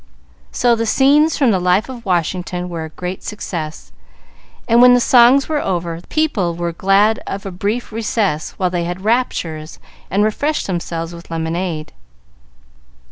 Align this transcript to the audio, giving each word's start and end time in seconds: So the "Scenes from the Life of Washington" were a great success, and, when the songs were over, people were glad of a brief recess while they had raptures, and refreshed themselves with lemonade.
So 0.51 0.75
the 0.75 0.87
"Scenes 0.87 1.37
from 1.37 1.51
the 1.51 1.59
Life 1.59 1.87
of 1.87 2.03
Washington" 2.07 2.69
were 2.69 2.85
a 2.85 2.89
great 2.89 3.21
success, 3.21 3.91
and, 4.67 4.81
when 4.81 4.95
the 4.95 4.99
songs 4.99 5.47
were 5.47 5.61
over, 5.61 6.01
people 6.09 6.55
were 6.55 6.71
glad 6.73 7.19
of 7.27 7.45
a 7.45 7.51
brief 7.51 7.91
recess 7.91 8.55
while 8.57 8.71
they 8.71 8.85
had 8.85 9.05
raptures, 9.05 9.77
and 10.09 10.23
refreshed 10.23 10.65
themselves 10.65 11.13
with 11.13 11.29
lemonade. 11.29 11.93